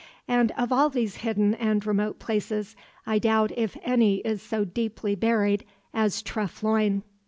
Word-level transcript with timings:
And 0.27 0.51
of 0.57 0.71
all 0.71 0.89
these 0.89 1.17
hidden 1.17 1.53
and 1.53 1.85
remote 1.85 2.17
places, 2.17 2.75
I 3.05 3.19
doubt 3.19 3.51
if 3.55 3.77
any 3.83 4.15
is 4.21 4.41
so 4.41 4.65
deeply 4.65 5.13
buried 5.13 5.63
as 5.93 6.23
Treff 6.23 6.63
Loyne. 6.63 7.03